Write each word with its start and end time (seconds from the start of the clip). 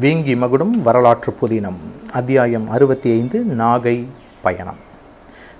வேங்கி 0.00 0.36
மகுடம் 0.36 0.82
வரலாற்று 0.82 1.34
புதினம். 1.40 1.76
அத்தியாயம் 2.12 2.70
அறுபத்தி 2.70 3.10
ஐந்து 3.10 3.44
நாகை 3.58 4.06
பயணம். 4.42 4.76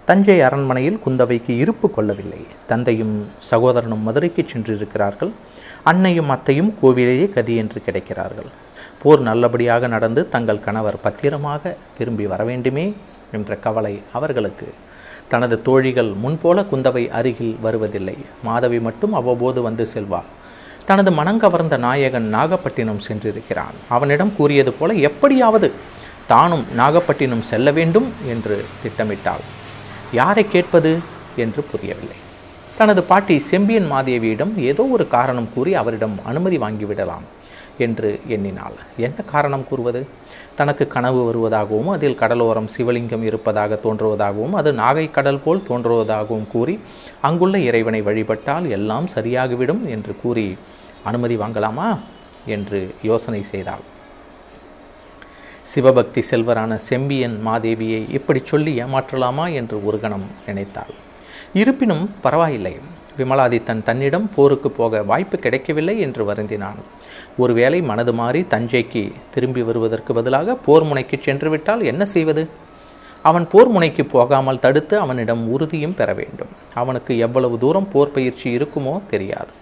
தஞ்சை 0.05 0.41
அரண்மனையில் 0.41 1.01
குந்தவைக்கு 1.07 1.51
இருப்பு 1.51 1.91
கொள்ளவில்லை. 1.91 2.47
தந்தையும் 2.67 3.27
சகோதரனும் 3.39 4.03
மதுரைக்கு 4.03 4.47
சென்றிருக்கிறார்கள். 4.53 5.31
அன்னையும் 5.83 6.29
அத்தையும் 6.29 6.75
கோவிலேயே 6.83 7.33
கதி 7.33 7.57
என்று 7.57 7.83
கிடைக்கிறார்கள். 7.87 8.51
போர் 9.03 9.21
நல்லபடியாக 9.21 9.87
நடந்து 9.87 10.29
தங்கள் 10.29 10.61
கணவர் 10.61 11.01
பத்திரமாக 11.01 11.77
திரும்பி 11.99 12.27
வர 12.27 12.45
வேண்டுமே 12.45 12.95
என்ற 13.33 13.57
கவலை 13.57 14.03
அவர்களுக்கு. 14.13 14.69
தனது 15.29 15.63
தோழிகள் 15.63 16.13
முன்போல 16.25 16.65
குந்தவை 16.73 17.09
அருகில் 17.09 17.57
வருவதில்லை. 17.63 18.17
மாதவி 18.43 18.81
மட்டும் 18.81 19.13
அவ்வப்போது 19.13 19.63
வந்து 19.63 19.89
செல்வாள். 19.95 20.31
தனது 20.87 21.11
மனங்கவர்ந்த 21.11 21.77
நாயகன் 21.77 22.29
நாகப்பட்டினம் 22.29 23.03
சென்றிருக்கிறான். 23.09 23.77
அவனிடம் 23.89 24.33
கூறியது 24.37 24.73
போல 24.73 24.93
எப்படியாவது 24.93 25.73
தானும் 26.27 26.65
நாகப்பட்டினம் 26.75 27.43
செல்ல 27.43 27.71
வேண்டும் 27.71 28.13
என்று 28.29 28.65
திட்டமிட்டாள். 28.83 29.45
யாரை 30.13 30.45
கேட்பது 30.49 30.93
என்று 31.37 31.63
புரியவில்லை. 31.63 32.19
தனது 32.79 33.03
பாட்டி 33.03 33.39
செம்பியன் 33.39 33.93
மாதேவியிடம் 33.93 34.53
ஏதோ 34.57 34.83
ஒரு 34.83 35.09
காரணம் 35.09 35.49
கூறி 35.55 35.75
அவரிடம் 35.75 36.17
அனுமதி 36.25 36.59
வாங்கிவிடலாம் 36.59 37.25
என்று 37.79 38.21
எண்ணினாள். 38.27 38.73
என்ன 38.97 39.23
காரணம் 39.31 39.69
கூறுவது? 39.69 40.07
தனக்கு 40.57 40.87
கனவு 40.87 41.33
வருவதாகவும் 41.33 41.91
அதில் 41.91 42.19
கடலோரம் 42.21 42.69
சிவலிங்கம் 42.77 43.23
இருப்பதாக 43.23 43.79
தோன்றுவதாகவும் 43.85 44.53
அது 44.53 44.73
நாகை 44.73 45.11
கடல் 45.11 45.39
போல் 45.39 45.63
தோன்றுவதாகவும் 45.69 46.49
கூறி 46.49 46.81
அங்குள்ள 47.21 47.59
இறைவனை 47.59 48.03
வழிபட்டால் 48.03 48.71
எல்லாம் 48.71 49.09
சரியாகிவிடும் 49.15 49.89
என்று 49.89 50.17
கூறி 50.23 50.57
அனுமதி 51.05 51.37
வாங்கலாமா? 51.37 51.99
என்று 52.47 52.95
யோசனை 53.03 53.43
செய்தாள். 53.43 53.93
சிவபக்தி 55.63 56.25
செல்வரான 56.31 56.77
செம்பியன் 56.77 57.41
மாதேவியை 57.47 58.11
இப்படி 58.11 58.43
சொல்லி 58.45 58.83
ஏமாற்றலாமா? 58.83 59.55
என்று 59.55 59.87
ஒரு 59.87 60.01
கணம் 60.01 60.25
நினைத்தாள். 60.47 60.95
இருப்பினும் 61.53 62.11
பரவாயில்லை. 62.21 62.77
விமலாதித்தன் 63.19 63.83
தன்னிடம் 63.83 64.31
போருக்கு 64.35 64.71
போக 64.71 65.03
வாய்ப்பு 65.03 65.39
கிடைக்கவில்லை 65.39 66.01
என்று 66.01 66.33
வருந்தினான். 66.33 66.81
ஒருவேளை 67.39 67.83
மனது 67.83 68.13
மாறி 68.13 68.41
தஞ்சைக்கு 68.51 69.13
திரும்பி 69.35 69.63
வருவதற்கு 69.63 70.15
பதிலாக 70.15 70.55
போர் 70.55 70.85
முனைக்கு 70.85 71.19
சென்று 71.21 71.51
விட்டால் 71.51 71.83
என்ன 71.83 72.05
செய்வது? 72.05 72.49
அவன் 73.23 73.49
போர் 73.49 73.69
முனைக்கு 73.69 74.05
போகாமல் 74.05 74.61
தடுத்து 74.61 74.99
அவனிடம் 74.99 75.49
உறுதியும் 75.49 75.95
பெற 75.95 76.13
வேண்டும். 76.15 76.49
அவனுக்கு 76.75 77.19
எவ்வளவு 77.19 77.59
தூரம் 77.59 77.89
போர் 77.89 78.13
பயிற்சி 78.13 78.57
இருக்குமோ 78.57 79.01
தெரியாது. 79.11 79.53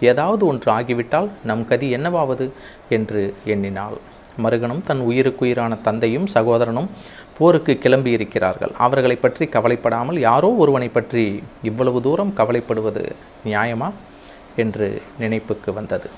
ஏதாவது 0.00 0.46
ஒன்று 0.46 0.72
ஆகிவிட்டால் 0.72 1.30
நம் 1.44 1.64
கதி 1.64 1.96
என்னவாவது? 1.96 2.48
என்று 2.88 3.34
எண்ணினாள். 3.44 3.98
மருகனும் 4.42 4.82
தன் 4.86 5.00
உயிருக்குயிரான 5.00 5.76
தந்தையும் 5.82 6.26
சகோதரனும் 6.26 6.90
போருக்கு 7.38 7.78
கிளம்பி 7.78 8.10
இருக்கிறார்கள். 8.10 8.72
அவர்களை 8.78 9.16
பற்றி 9.16 9.46
கவலைப்படாமல் 9.46 10.18
யாரோ 10.18 10.48
ஒருவனை 10.48 10.88
பற்றி 10.88 11.42
இவ்வளவு 11.62 12.02
தூரம் 12.02 12.36
கவலைப்படுவது 12.36 13.04
நியாயமா? 13.44 13.90
என்று 14.56 15.02
நினைப்புக்கு 15.20 15.72
வந்தது. 15.72 16.08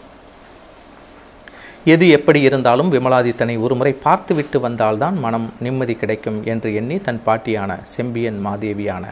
எது 1.84 2.08
எப்படி 2.08 2.40
இருந்தாலும் 2.40 2.92
விமலாதித்தனை 2.92 3.54
ஒருமுறை 3.60 3.92
பார்த்துவிட்டு 3.92 4.60
வந்தால்தான் 4.60 5.16
மனம் 5.18 5.52
நிம்மதி 5.60 5.94
கிடைக்கும் 5.94 6.44
என்று 6.44 6.74
எண்ணி 6.74 6.96
தன் 7.00 7.20
பாட்டியான 7.26 7.78
செம்பியன் 7.82 8.40
மாதேவியான 8.46 9.04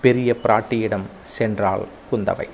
பெரிய 0.00 0.36
பிராட்டியிடம் 0.44 1.06
சென்றாள் 1.38 1.84
குந்தவை. 2.10 2.48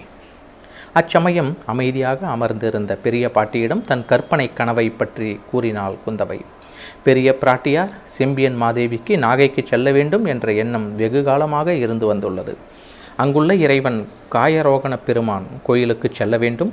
அச்சமயம் 0.92 1.56
அமைதியாக 1.66 2.26
அமர்ந்திருந்த 2.26 2.94
பெரிய 2.96 3.30
பாட்டியிடம் 3.30 3.84
தன் 3.84 4.06
கற்பனை 4.06 4.46
கனவை 4.54 4.91
பற்றி 4.91 5.41
கூறினாள் 5.50 5.98
குந்தவை. 6.06 6.41
பெரிய 7.08 7.28
பிராட்டியார் 7.42 7.94
செம்பியன் 8.18 8.58
மாதேவிக்கு 8.62 9.14
நாகைக்கு 9.26 9.62
செல்ல 9.70 9.90
வேண்டும் 9.98 10.26
என்ற 10.34 10.52
எண்ணம் 10.62 10.88
வெகு 11.00 11.22
காலமாக 11.28 11.74
இருந்து 11.84 12.06
வந்துள்ளது. 12.10 12.54
அங்குள்ள 13.22 13.52
இறைவன் 13.64 13.96
காயரோகண 14.34 14.94
பெருமான் 15.06 15.47
கோயிலுக்கு 15.66 16.08
செல்ல 16.18 16.34
வேண்டும். 16.42 16.70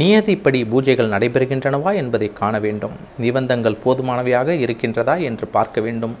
நியதிப்படி 0.00 0.60
பூஜைகள் 0.72 1.12
நடைபெறுகின்றனவா 1.14 1.92
என்பதை 2.00 2.28
காண 2.40 2.54
வேண்டும். 2.64 2.96
நிபந்தங்கள் 3.22 3.78
போதுமானவையாக 3.84 4.48
இருக்கின்றதா 4.64 5.14
என்று 5.28 5.46
பார்க்க 5.56 5.84
வேண்டும் 5.86 6.14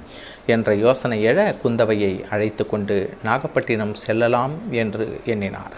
என்ற 0.54 0.74
யோசனை 0.84 1.18
எழ 1.30 1.38
குந்தவையை 1.64 2.12
அழைத்து 2.34 2.66
கொண்டு 2.72 2.96
நாகப்பட்டினம் 3.28 3.94
செல்லலாம் 4.04 4.54
என்று 4.82 5.06
எண்ணினார். 5.34 5.74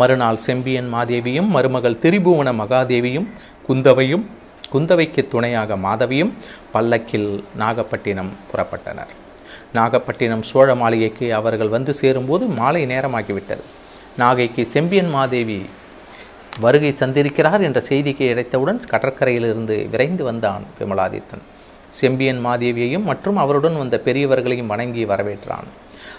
மறுநாள் 0.00 0.44
செம்பியன் 0.46 0.88
மாதேவியும் 0.94 1.52
மருமகள் 1.56 2.00
திரிபுவன 2.02 2.48
மகாதேவியும் 2.62 3.28
குந்தவையும் 3.68 4.24
குந்தவைக்கு 4.72 5.28
துணையாக 5.28 5.76
மாதவியும் 5.76 6.32
பல்லக்கில் 6.72 7.44
நாகப்பட்டினம் 7.56 8.32
புறப்பட்டனர். 8.50 9.12
நாகப்பட்டினம் 9.72 10.42
சோழ 10.42 10.74
மாளிகைக்கு 10.74 11.34
அவர்கள் 11.34 11.68
வந்து 11.68 11.94
சேரும்போது 11.94 12.46
மாலை 12.46 12.86
நேரமாகிவிட்டது. 12.86 13.64
நாகைக்கு 14.16 14.66
செம்பியன் 14.66 15.10
மாதேவி 15.10 15.66
வருகை 16.60 16.92
சந்திருக்கிறார் 16.92 17.62
என்ற 17.62 17.82
செய்திக்கு 17.88 18.20
இடைத்தவுடன் 18.20 18.82
கடற்கரையிலிருந்து 18.90 19.90
விரைந்து 19.90 20.24
வந்தான் 20.24 20.62
விமலாதித்தன். 20.78 21.44
செம்பியன் 21.90 22.46
மாதேவியையும் 22.46 23.02
மற்றும் 23.02 23.36
அவருடன் 23.36 23.76
வந்த 23.76 24.00
பெரியவர்களையும் 24.04 24.66
வணங்கி 24.66 25.04
வரவேற்றான். 25.04 25.68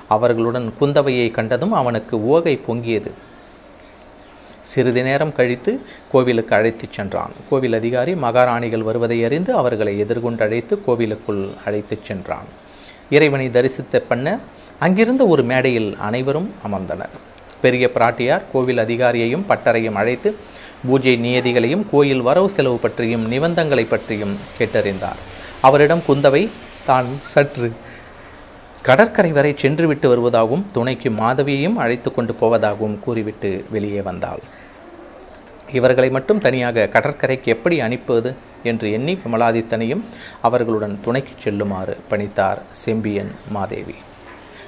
அவர்களுடன் 0.07 0.73
குந்தவையை 0.79 1.31
கண்டதும் 1.31 1.71
அவனுக்கு 1.71 2.17
ஓகை 2.37 2.59
பொங்கியது. 2.67 3.11
சிறிது 4.71 5.01
நேரம் 5.03 5.33
கழித்து 5.37 5.71
கோவிலுக்கு 6.11 6.55
அழைத்துச் 6.55 6.95
சென்றான். 6.97 7.33
கோவில் 7.49 7.73
அதிகாரி 7.73 8.13
மகாராணிகள் 8.15 8.87
வருவதை 8.89 9.17
அறிந்து 9.27 9.51
அவர்களை 9.61 9.93
எதிர்கொண்டு 9.99 10.43
அழைத்து 10.43 10.73
கோவிலுக்குள் 10.85 11.43
அழைத்துச் 11.65 12.05
சென்றான். 12.07 12.47
இறைவனை 13.09 13.47
தரிசித்த 13.47 14.01
பண்ண 14.09 14.37
அங்கிருந்த 14.79 15.23
ஒரு 15.33 15.43
மேடையில் 15.43 15.89
அனைவரும் 15.99 16.49
அமர்ந்தனர். 16.67 17.15
பெரிய 17.61 17.89
பிராட்டியார் 17.95 18.43
கோவில் 18.53 18.77
அதிகாரியையும் 18.77 19.47
பட்டரையும் 19.49 19.99
அழைத்து 20.01 20.35
பூஜை 20.87 21.13
நியதிகளையும் 21.25 21.85
கோயில் 21.91 22.21
வரவு 22.21 22.49
செலவு 22.49 22.77
பற்றியும் 22.77 23.25
நிபந்தங்களை 23.31 23.85
பற்றியும் 23.89 24.35
கேட்டறிந்தார். 24.59 25.21
அவரிடம் 25.61 26.03
குந்தவை 26.07 26.43
தான் 26.85 27.07
சற்று 27.25 27.71
கடற்கரை 28.81 29.31
வரை 29.31 29.53
சென்றுவிட்டு 29.57 30.07
வருவதாகவும் 30.11 30.65
துணைக்கு 30.73 31.09
மாதவியையும் 31.09 31.75
அழைத்து 31.75 32.13
கொண்டு 32.13 32.35
போவதாகவும் 32.41 32.99
கூறிவிட்டு 32.99 33.65
வெளியே 33.69 34.01
வந்தாள். 34.01 34.39
இவர்களை 35.73 36.09
மட்டும் 36.09 36.39
தனியாக 36.39 36.87
கடற்கரைக்கு 36.87 37.51
எப்படி 37.51 37.79
அனுப்புவது 37.79 38.35
என்று 38.63 38.91
எண்ணி 38.91 39.19
விமலாதித்தனையும் 39.23 40.03
அவர்களுடன் 40.41 40.99
துணைக்கு 41.03 41.33
செல்லுமாறு 41.39 41.97
பணித்தார் 42.09 42.61
செம்பியன் 42.71 43.31
மாதேவி. 43.49 43.95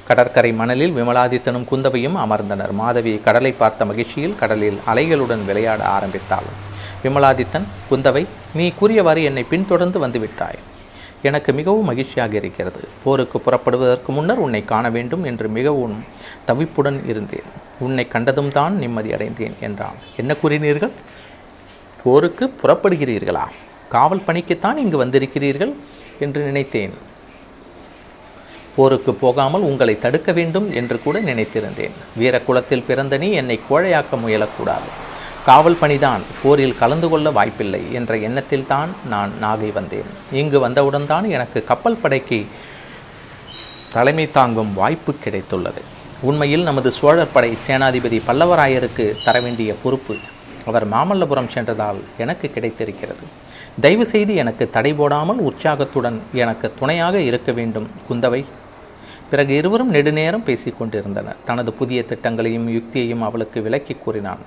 கடற்கரை 0.07 0.51
மணலில் 0.53 0.95
விமலாதித்தனும் 0.95 1.65
குந்தவையும் 1.65 2.17
அமர்ந்தனர். 2.17 2.71
மாதவி 2.71 3.21
கடலை 3.23 3.51
பார்த்த 3.51 3.85
மகிழ்ச்சியில் 3.85 4.35
கடலில் 4.35 4.79
அலைகளுடன் 4.87 5.45
விளையாட 5.45 5.83
ஆரம்பித்தாள். 5.83 6.49
விமலாதித்தன் 7.03 7.67
குந்தவை 7.91 8.25
நீ 8.53 8.71
கூறியவாறு 8.71 9.23
என்னை 9.23 9.43
பின்தொடர்ந்து 9.43 10.07
வந்துவிட்டாய். 10.07 10.59
எனக்கு 11.21 11.53
மிகவும் 11.53 11.85
மகிழ்ச்சியாக 11.85 12.35
இருக்கிறது. 12.35 12.79
போருக்கு 13.03 13.41
புறப்படுவதற்கு 13.41 14.11
முன்னர் 14.11 14.37
உன்னை 14.37 14.65
காண 14.65 14.89
வேண்டும் 14.89 15.23
என்று 15.23 15.49
மிகவும் 15.49 16.03
தவிப்புடன் 16.47 17.07
இருந்தேன். 17.07 17.49
உன்னை 17.79 18.07
கண்டதும் 18.07 18.51
தான் 18.51 18.77
நிம்மதி 18.77 19.13
அடைந்தேன் 19.13 19.55
என்றான். 19.59 19.95
என்ன 20.17 20.35
கூறினீர்கள்? 20.43 20.91
போருக்கு 22.03 22.53
புறப்படுகிறீர்களா? 22.61 23.45
காவல் 23.89 24.25
பணிக்குத்தான் 24.27 24.75
இங்கு 24.75 25.05
வந்திருக்கிறீர்கள் 25.05 25.73
என்று 26.19 26.41
நினைத்தேன். 26.41 26.93
போருக்கு 28.75 29.13
போகாமல் 29.13 29.61
உங்களை 29.61 29.99
தடுக்க 29.99 30.31
வேண்டும் 30.31 30.73
என்று 30.73 31.01
கூட 31.01 31.19
நினைத்திருந்தேன். 31.19 31.95
வீரக்குலத்தில் 32.19 32.85
பிறந்த 32.87 33.17
நீ 33.17 33.31
என்னை 33.31 33.59
கோழையாக்க 33.69 34.17
முயலக்கூடாது. 34.25 34.89
காவல் 35.47 35.77
பணிதான். 35.81 36.23
போரில் 36.41 36.79
கலந்து 36.79 37.07
கொள்ள 37.09 37.27
வாய்ப்பில்லை 37.37 37.81
என்ற 37.97 38.17
எண்ணத்தில் 38.27 38.67
தான் 38.71 38.89
நான் 39.13 39.31
நாகை 39.43 39.69
வந்தேன். 39.77 40.09
இங்கு 40.41 40.57
வந்தவுடன் 40.59 41.07
தான் 41.11 41.25
எனக்கு 41.35 41.59
கப்பல் 41.69 42.01
படைக்கு 42.01 42.39
தலைமை 43.95 44.25
தாங்கும் 44.31 44.73
வாய்ப்பு 44.73 45.11
கிடைத்துள்ளது. 45.25 45.81
உண்மையில் 46.29 46.67
நமது 46.69 46.91
சோழர் 46.99 47.33
படை 47.35 47.51
சேனாதிபதி 47.67 48.19
பல்லவராயருக்கு 48.27 49.05
தர 49.25 49.39
வேண்டிய 49.45 49.75
பொறுப்பு 49.83 50.15
அவர் 50.69 50.85
மாமல்லபுரம் 50.93 51.51
சென்றதால் 51.55 51.99
எனக்கு 52.23 52.47
கிடைத்திருக்கிறது. 52.55 53.25
தயவு 53.83 54.05
செய்து 54.05 54.33
எனக்கு 54.35 54.69
தடை 54.69 54.93
போடாமல் 54.93 55.39
உற்சாகத்துடன் 55.49 56.17
எனக்கு 56.43 56.67
துணையாக 56.79 57.19
இருக்க 57.29 57.51
வேண்டும் 57.59 57.89
குந்தவை. 58.09 58.41
பிறகு 59.31 59.53
இருவரும் 59.55 59.93
நெடுநேரம் 59.93 60.45
பேசிக் 60.47 60.77
கொண்டிருந்தனர் 60.79 61.41
தனது 61.45 61.71
புதிய 61.79 61.99
திட்டங்களையும் 62.09 62.67
யுக்தியையும் 62.75 63.23
அவளுக்கு 63.27 63.59
விளக்கி 63.61 63.95
கூறினான். 63.95 64.41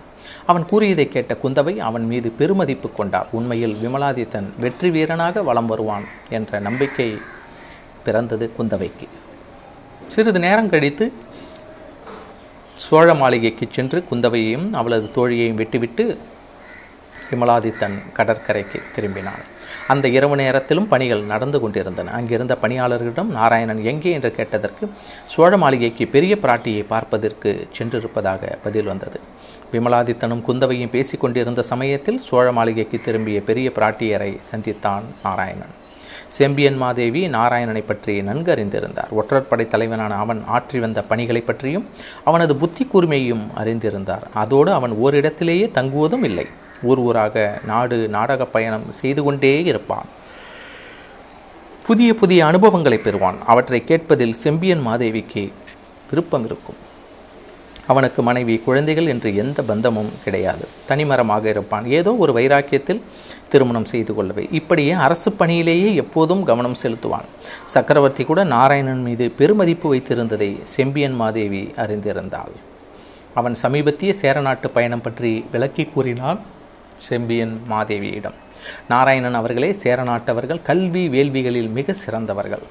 அவன் 0.50 0.64
கூறியதை 0.70 1.06
கேட்ட 1.08 1.32
குந்தவை 1.42 1.74
அவன் 1.88 2.06
மீது 2.12 2.28
பெருமதிப்பு 2.38 2.88
கொண்டார் 2.92 3.28
உண்மையில் 3.32 3.76
விமலாதித்தன் 3.82 4.48
வெற்றி 4.60 4.90
வீரனாக 4.90 5.42
வலம் 5.42 5.66
வருவான் 5.66 6.06
என்ற 6.30 6.60
நம்பிக்கை 6.66 7.08
பிறந்தது 8.04 8.50
குந்தவைக்கு. 8.58 9.06
சிறிது 10.08 10.40
நேரம் 10.46 10.72
கழித்து 10.74 11.06
சோழ 12.86 13.14
மாளிகைக்கு 13.14 13.66
சென்று 13.70 14.04
குந்தவையையும் 14.10 14.68
அவளது 14.80 15.08
தோழியையும் 15.16 15.60
விட்டுவிட்டு 15.60 16.06
விமலாதித்தன் 17.32 17.96
கடற்கரைக்கு 18.18 18.80
திரும்பினான் 18.94 19.42
அந்த 19.92 20.06
இரவு 20.16 20.34
நேரத்திலும் 20.40 20.88
பணிகள் 20.92 21.22
நடந்து 21.32 21.58
கொண்டிருந்தன. 21.60 22.12
அங்கிருந்த 22.18 22.54
பணியாளர்களிடம் 22.62 23.30
நாராயணன் 23.38 23.80
எங்கே 23.92 24.10
என்று 24.16 24.30
கேட்டதற்கு 24.38 24.84
சோழ 25.34 25.52
மாளிகைக்கு 25.62 26.04
பெரிய 26.14 26.34
பிராட்டியை 26.42 26.82
பார்ப்பதற்கு 26.92 27.50
சென்றிருப்பதாக 27.78 28.52
பதில் 28.64 28.90
வந்தது. 28.92 29.20
விமலாதித்தனும் 29.74 30.42
குந்தவையும் 30.48 30.94
பேசிக்கொண்டிருந்த 30.94 31.62
சமயத்தில் 31.72 32.18
சோழ 32.28 32.46
மாளிகைக்கு 32.58 32.98
திரும்பிய 33.06 33.40
பெரிய 33.50 33.68
பிராட்டியரை 33.78 34.32
சந்தித்தான் 34.50 35.06
நாராயணன். 35.26 35.74
செம்பியன் 36.38 36.78
மாதேவி 36.82 37.22
நாராயணனை 37.36 37.82
பற்றி 37.86 38.14
நன்கு 38.28 38.50
அறிந்திருந்தார் 38.54 39.10
ஒற்றற்படை 39.20 39.64
தலைவனான 39.74 40.12
அவன் 40.24 40.40
ஆற்றி 40.56 40.78
வந்த 40.84 41.00
பணிகளை 41.10 41.42
பற்றியும் 41.48 41.86
அவனது 42.28 42.52
புத்தி 42.62 42.84
கூர்மையும் 42.92 43.44
அறிந்திருந்தார். 43.62 44.26
அதோடு 44.42 44.70
அவன் 44.78 44.94
ஓரிடத்திலேயே 45.04 45.66
தங்குவதும் 45.78 46.24
இல்லை. 46.30 46.46
ஊர் 46.82 46.98
ஊராக 46.98 47.60
நாடு 47.66 48.08
நாடக 48.08 48.46
பயணம் 48.46 48.92
செய்து 48.92 49.22
கொண்டே 49.22 49.64
இருப்பான். 49.64 50.08
புதிய 51.86 52.14
புதிய 52.14 52.46
அனுபவங்களை 52.46 52.98
பெறுவான். 52.98 53.38
அவற்றை 53.46 53.84
கேட்பதில் 53.84 54.40
செம்பியன் 54.44 54.86
மாதேவிக்கு 54.86 55.52
விருப்பம் 56.10 56.44
இருக்கும். 56.44 56.80
அவனுக்கு 57.86 58.22
மனைவி 58.22 58.58
குழந்தைகள் 58.58 59.06
என்று 59.06 59.36
எந்த 59.36 59.62
பந்தமும் 59.62 60.10
கிடையாது. 60.24 60.68
தனிமரமாக 60.88 61.44
இருப்பான். 61.44 61.86
ஏதோ 61.86 62.14
ஒரு 62.14 62.32
வைராக்கியத்தில் 62.32 63.00
திருமணம் 63.48 63.84
செய்து 63.84 64.14
கொள்ளவே. 64.14 64.48
இப்படியே 64.50 64.90
அரசு 64.90 65.30
பணியிலேயே 65.30 65.94
எப்போதும் 65.94 66.44
கவனம் 66.44 66.76
செலுத்துவான். 66.82 67.26
சக்கரவர்த்தி 67.64 68.24
கூட 68.24 68.44
நாராயணன் 68.44 69.02
மீது 69.02 69.32
பெருமதிப்பு 69.38 69.94
வைத்திருந்ததை 69.94 70.62
செம்பியன் 70.62 71.14
மாதேவி 71.14 71.74
அறிந்திருந்தாள். 71.76 72.54
அவன் 73.34 73.54
சமீபத்திய 73.54 74.12
சேரநாட்டு 74.12 74.70
பயணம் 74.70 75.00
பற்றி 75.00 75.44
விளக்கி 75.52 75.84
கூறினான். 75.84 76.40
செம்பியன் 77.08 77.54
மாதேவியிடம். 77.72 78.36
நாராயணன் 78.92 79.38
அவர்களே 79.40 79.70
சேரநாட்டவர்கள் 79.84 80.60
கல்வி 80.68 81.04
வேள்விகளில் 81.14 81.70
மிக 81.78 81.94
சிறந்தவர்கள் 82.04 82.64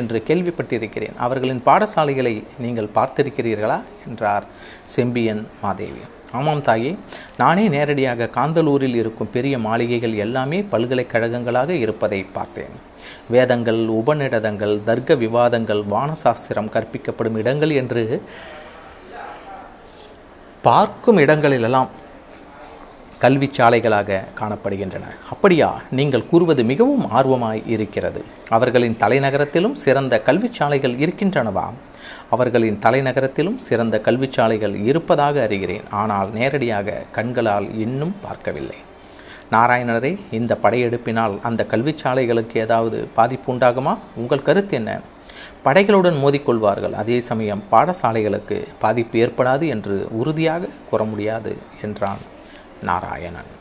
என்று 0.00 0.18
கேள்விப்பட்டிருக்கிறேன். 0.28 1.16
அவர்களின் 1.26 1.62
பாடசாலைகளை 1.68 2.34
நீங்கள் 2.64 2.94
பார்த்திருக்கிறீர்களா? 2.96 3.78
என்றார் 4.08 4.46
செம்பியன் 4.96 5.42
மாதேவி. 5.64 6.02
ஆமாம் 6.38 6.62
தாயே 6.66 6.90
நானே 7.40 7.64
நேரடியாக 7.74 8.30
காந்தலூரில் 8.34 8.96
இருக்கும் 9.02 9.30
பெரிய 9.36 9.54
மாளிகைகள் 9.66 10.14
எல்லாமே 10.24 10.58
பல்கலைக்கழகங்களாக 10.72 11.70
இருப்பதை 11.84 12.20
பார்த்தேன். 12.36 12.74
வேதங்கள் 13.34 13.80
உபநிடதங்கள் 14.00 14.74
தர்க்க 14.88 15.14
விவாதங்கள் 15.24 15.82
வானசாஸ்திரம் 15.94 16.72
கற்பிக்கப்படும் 16.74 17.38
இடங்கள் 17.42 17.72
என்று 17.80 18.02
பார்க்கும் 20.66 21.18
இடங்களிலெல்லாம் 21.24 21.90
கல்வி 23.18 23.50
சாலைகளாக 23.56 24.24
காணப்படுகின்றன. 24.40 25.06
அப்படியா 25.32 25.80
நீங்கள் 25.90 26.26
கூறுவது 26.26 26.64
மிகவும் 26.64 27.06
ஆர்வமாய் 27.10 27.62
இருக்கிறது. 27.66 28.24
அவர்களின் 28.48 28.96
தலைநகரத்திலும் 29.00 29.74
சிறந்த 29.84 30.20
கல்வி 30.20 30.50
சாலைகள் 30.52 30.94
இருக்கின்றனவா? 30.94 31.64
அவர்களின் 32.30 32.78
தலைநகரத்திலும் 32.82 33.56
சிறந்த 33.56 34.00
கல்வி 34.00 34.28
சாலைகள் 34.30 34.74
இருப்பதாக 34.84 35.46
அறிகிறேன். 35.46 35.86
ஆனால் 35.90 36.30
நேரடியாக 36.30 37.02
கண்களால் 37.12 37.68
இன்னும் 37.78 38.14
பார்க்கவில்லை. 38.22 38.78
நாராயணரே 39.52 40.18
இந்த 40.30 40.58
படையெடுப்பினால் 40.62 41.36
அந்த 41.42 41.64
கல்வி 41.64 41.94
சாலைகளுக்கு 42.02 42.56
ஏதாவது 42.66 43.08
பாதிப்பு 43.14 43.54
உண்டாகுமா? 43.54 43.96
உங்கள் 44.16 44.42
கருத்து 44.42 44.76
என்ன? 44.76 45.00
படைகளுடன் 45.64 46.18
மோதிக்கொள்வார்கள். 46.24 46.92
அதே 46.92 47.20
சமயம் 47.20 47.62
பாடசாலைகளுக்கு 47.72 48.58
பாதிப்பு 48.78 49.18
ஏற்படாது 49.18 49.66
என்று 49.68 50.06
உறுதியாக 50.10 50.66
கூற 50.90 51.04
முடியாது 51.04 51.56
என்றான். 51.82 52.22
நாராயணன் 52.82 53.57